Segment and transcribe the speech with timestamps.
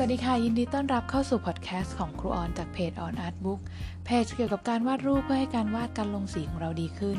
[0.00, 3.60] สวัสดีค่ะ ยินดีต้อนรับเข้าสู่พอดแคสต์ของครูออนจากเพจ On Art Book
[4.04, 7.18] เพจเกี่ยวกับการวาดรูปเพื่อให้การวาดการลงสีของเราดีขึ้น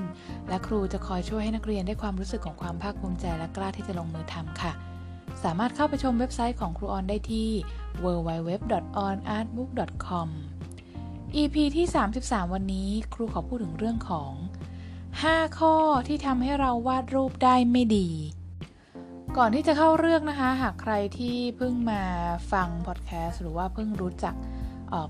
[0.50, 4.72] และครูจะคอยช่วยให้นักเรียนได้ความรู้สึกของความภาคภูมิใจและกล้าที่จะลงมือทำค่ะ
[5.44, 7.50] สามารถเข้าไปชมเว็บไซต์ของครูออนได้ที่
[8.04, 10.28] www.onartbook.com
[11.36, 11.86] EP ที่
[12.18, 14.32] 33 วันนี้ครูขอพูดถึงเรื่องของ
[14.92, 15.76] 5 ข้อ
[16.08, 18.10] ที่ทำให้เราวาดรูปได้ไม่ดี
[19.38, 22.02] ก่อนที่จะเข้าเรื่องนะคะ หากใครที่เพิ่งมา
[22.52, 24.36] ฟังพอดแคสต์หรือว่าเพิ่งรู้จัก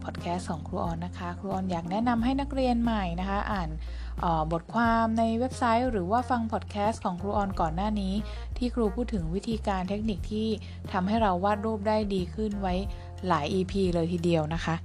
[0.05, 3.69] พอดแคสต์ของครูออนนะคะ ครูออนอยากแนะนำให้นักเรียนใหม่นะคะ อ่าน
[4.51, 8.13] บทความในเว็บไซต์ หรือว่าฟังพอดแคสต์ของครูออนก่อนหน้านี้
[8.57, 10.47] ที่ครูพูดถึงวิธีการเทคนิคที่
[10.91, 12.75] ทำให้เราวาดรูปได้ดีขึ้นไว้
[13.27, 14.75] หลาย EP เลยทีเดียวนะคะ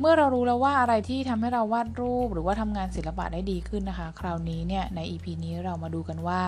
[0.00, 6.40] เมื่อเรารู้แล้วว่าอะไรที่ทำให้เราวาดรูป หรือว่าทำงานศิลปะได้ดีขึ้นนะคะ คราวนี้เนี่ยใน EP นี้เรามาดูกันว่า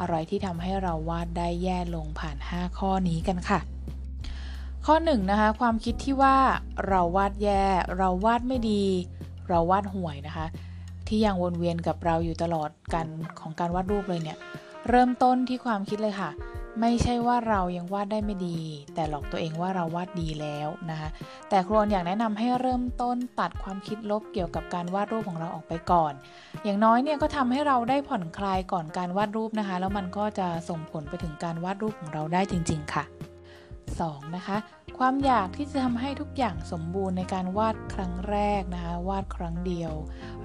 [0.00, 3.60] อะไรที่ทำให้เราวาดได้แย่ลงผ่าน 5 ข้อนี้กันค่ะ
[4.86, 6.36] ข้อ1นนะคะความคิดที่ว่า
[6.88, 7.62] เราวาดแย่
[7.98, 8.84] เราวาดไม่ดี
[9.48, 10.46] เราวาดห่วยนะคะ
[11.08, 13.06] ที่ยังวนเวียนกับเราอยู่ตลอดกัน
[13.40, 14.38] ของการวาดรูปเลยเนี่ย
[14.88, 16.30] เริ่มต้นที่ความคิดเลยค่ะ
[16.80, 18.58] ไม่ใช่ว่าเรายังวาดได้ไม่ดี
[18.94, 21.08] แต่หลอกตัวเองว่าเราวาดดีแล้วนะคะ
[21.48, 26.12] แต่ครูอยากแนะนำให้เริ่มต้นตัดความคิดลบเกี่ยวกับการวาดรูปของเราออกไปก่อน
[26.64, 33.04] อย่างน้อยเนี่ยก็ทำให้เราได้ผ่อนคลายก่อนการวาดรูปนะคะ แล้วมันก็จะส่งผลไปถึงการวาดรูปของเราได้จริง ๆ ค่ะ
[33.90, 34.36] 2.
[34.36, 34.56] นะคะ
[34.98, 39.92] ความอยากที่จะทำให้ทุกอย่างสมบูรณ์ในการวาดครั้งแรกนะคะวาดครั้งเดียว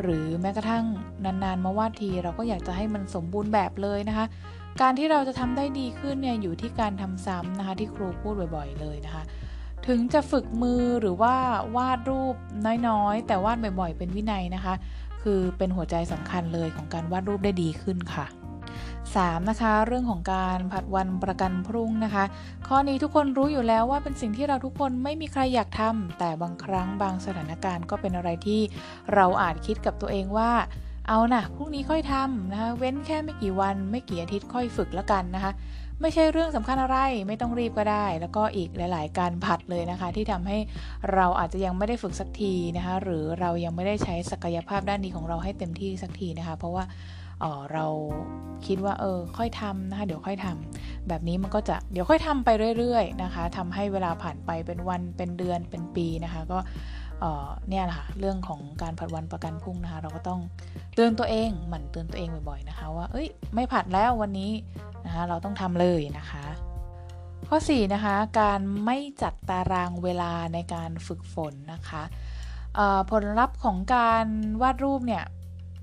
[0.02, 0.86] หรือแม้กระทั่ง
[1.25, 4.25] นานๆมาวาดที เราก็อยากจะให้มันสมบูรณ์แบบเลยนะคะ
[4.81, 9.23] การที่เราจะทำได้ดีขึ้นเนี่ยอยู่ที่การทำซ้ำนะคะที่ครูพูดบ่อย ๆ เลยนะคะ
[9.88, 11.36] ถึงจะฝึกมือหรือว่า
[11.75, 12.36] วาดรูป
[12.88, 14.73] น้อยๆ แต่วาดบ่อย ๆ เป็นวินัยนะคะ
[15.22, 18.25] คือเป็นหัวใจสำคัญเลยของการวาดรูปได้ดีขึ้นค่ะ
[19.08, 19.50] 3.
[19.50, 22.23] นะคะ เรื่องของการผัดวันประกันพรุ่งนะคะ
[22.67, 28.61] ข้อนี้ทุกคนรู้อยู่แล้วว่าเป็นสิ่งที่เราทุกคนไม่มีใครอยากทำแต่บางครั้งบางสถานการณ์ก็เป็นอะไรที่
[29.14, 30.52] เราอาจคิดกับตัวเองว่า
[31.10, 35.52] เอานะพรุ่งนี้ค่อยทำนะคะเว้นแค่ไม่กี่วันไม่กี่อาทิตย์ค่อยฝึกแล้วกันนะคะ
[36.02, 36.98] ไม่ใช่เรื่องสำคัญอะไร
[37.28, 40.58] ไม่ต้องรีบก็ได้ แล้วก็อีกหลาย ๆ การผัดเลยนะคะ ที่ทำให้
[41.14, 46.84] เราอาจจะยังไม่ได้ฝึกสักทีนะคะ หรือเรายังไม่ได้ใช้ศักยภาพด้านนี้ของเราให้เต็มที่สักทีนะคะ เพราะว่า
[47.39, 47.86] เเรา
[48.66, 56.60] คิดว่าเออค่อยทำนะคะ เดี๋ยวค่อยทำแบบนี้มันก็จะเดี๋ยวค่อยทำไปเรื่อย ๆ นะคะทำให้เวลาผ่านไปเป็นวันเป็นเดือนเป็นปีนะคะ ก็
[57.70, 60.39] เนี่ยแหละค่ะเรื่องของการผัดวันประกันพรุ่งนะคะ เราก็ต้อง
[60.95, 64.52] เตือนตัวเองหมั่นเตือนตัวเองบ่อยๆนะคะ ว่าเอ้ยไม่ผัดแล้ววันนี้
[65.05, 66.45] นะคะเราต้องทำเลยนะคะ
[67.48, 72.04] ข้อ4นะคะการไม่จัดตารางเวลาในการฝึกฝนนะคะ
[73.11, 74.26] ผลลัพธ์ของการ
[74.61, 75.23] วาดรูปเนี่ย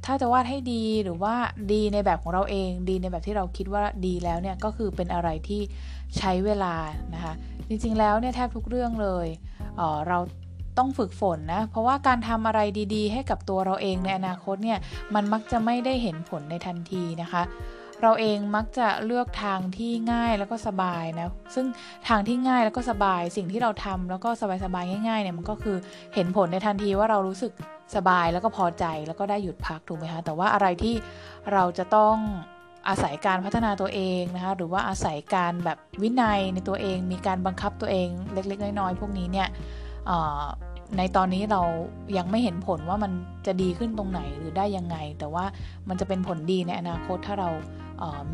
[0.05, 1.35] ถ้าจะวาดให้ดีหรือว่า
[1.73, 5.61] ดีในแบบของเราเอง ดีในแบบที่เราคิดว่าดีแล้วเนี่ยก็คือเป็นอะไรที่
[6.19, 6.75] ใช้เวลา
[7.15, 7.33] นะคะ
[7.69, 9.27] จริงๆแล้วเนี่ยแทบทุกเรื่องเลย
[9.77, 10.19] เเรา
[10.79, 12.61] ต้องฝึกฝนนะ เพราะว่าการทำอะไร
[12.95, 14.79] ดีๆ ให้กับตัวเราเองในอนาคตเนี่ย
[15.15, 17.43] มันมักจะไม่ได้เห็นผลในทันทีนะคะ
[18.03, 21.67] เราเองมักจะเลือกทางที่ง่ายแล้วก็สบายนะ ซึ่ง
[22.09, 24.29] ทางที่ง่ายแล้วก็สบาย สิ่งที่เราทำแล้วก็
[24.65, 25.77] สบายๆง่ายๆเนี่ยมันก็คือ
[26.15, 27.53] เห็นผลในทันทีว่าเรารู้สึก
[27.97, 30.95] สบายแล้วก็พอใจแล้วก็ได้หยุดพักถูกไหมคะ แต่ว่าอะไรที่
[31.53, 32.17] เราจะต้อง
[32.89, 39.49] อาศัยการพัฒนาตัวเองนะคะ หรือว่าอาศัยการแบบวินัยในตัวเอง มีการบังคับตัวเองเล็ก ๆ น้อยๆพวกนี้เนี่ย
[40.99, 41.63] ในตอนนี้เรา
[42.17, 43.13] ยังไม่เห็นผลว่ามัน
[43.47, 45.45] จะดีขึ้นตรงไหนหรือได้ยังไง แต่ว่า
[45.89, 47.51] มันจะเป็นผลดีในอนาคตถ้าเรา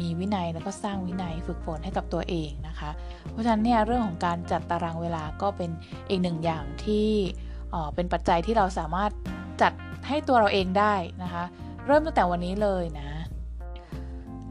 [0.00, 2.90] มีวินัยแล้วก็สร้างวินัยฝึกฝนให้กับตัวเองนะคะ
[3.30, 5.70] เพราะฉะนั้นเนี่ยเรื่องของการจัดตารางเวลาก็เป็น
[6.08, 7.08] อีกหนึ่งอย่างที่
[7.94, 9.10] เป็นปัจจัยที่เราสามารถ
[9.62, 9.72] จัด
[10.08, 11.44] ให้ตัวเราเองได้นะคะ
[11.86, 13.10] เริ่มตั้งแต่วันนี้เลยนะ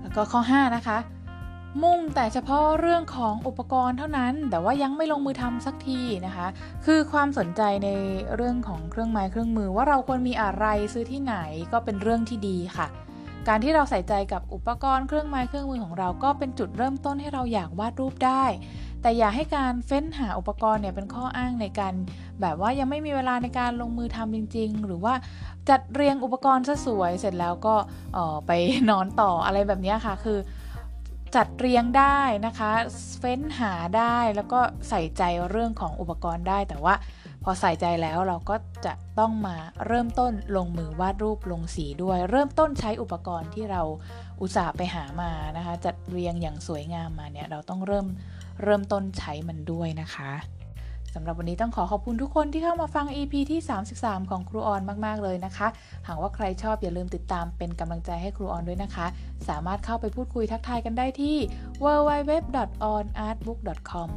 [0.01, 0.97] แล้วก็ข้อ 5 นะคะ
[1.83, 6.47] มุ่งแต่เฉพาะเรื่องของอุปกรณ์เท่านั้น แต่ว่ายังไม่ลงมือทำสักทีนะคะ
[6.85, 7.89] คือความสนใจใน
[8.35, 11.35] เรื่องของเครื่องไม้เครื่องมือว่าเราควรมีอะไรซื้อที่ไหน
[11.71, 12.87] ก็เป็นเรื่องที่ดีค่ะ
[13.47, 18.43] การที่เราใส่ใจกับอุปกรณ์เครื่องไม้เครื่องมือของเราก็เป็นจุดเริ่มต้นให้เราอยากวาดรูปได้
[19.01, 21.93] แต่อย่าให้การเฟ้นหาอุปกรณ์เนี่ยเป็นข้ออ้างในการ
[22.41, 25.13] แบบว่ายังไม่มีเวลาในการลงมือทำจริง ๆ หรือว่า
[25.69, 27.75] จัดเรียงอุปกรณ์ซะสวยเสร็จแล้วก็
[28.47, 28.51] ไป
[28.89, 30.37] นอนต่ออะไรแบบนี้ค่ะ คือ
[31.35, 32.71] จัดเรียงได้นะคะ
[33.19, 34.59] เฟ้นหาได้แล้วก็
[34.89, 36.95] ใส่ใจเรื่องของอุปกรณ์ได้ แต่ว่า
[37.43, 38.55] พอใส่ใจแล้วเราก็
[38.85, 43.81] จะต้องมาเริ่มต้นลงมือวาดรูปลงสีด้วย เริ่มต้นใช้อุปกรณ์ที่เรา
[44.41, 48.07] อุตส่าห์ไปหามานะคะ จัดเรียงอย่างสวยงามมาเนี่ยเราต้องเริ่ม
[48.63, 50.31] เริ่มต้นใช้มันด้วยนะคะ
[51.15, 53.59] สำหรับวันนี้ต้องขอขอบคุณทุกคนที่เข้ามาฟัง EP ที่
[53.95, 55.67] 33 ของครูออนมาก ๆ เลยนะคะ
[56.07, 59.05] หากว่าใครชอบอย่าลืมติดตามเป็นกำลังใจให้ครูออนด้วยนะคะ
[59.47, 61.37] สามารถเข้าไปพูดคุยทักทายกันได้ที่
[61.83, 64.09] www.onartbook.com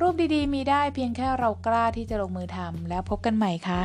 [0.00, 3.84] รูปดีๆ มีได้เพียงแค่เรากล้าที่จะลงมือทำแล้วพบกันใหม่ค่ะ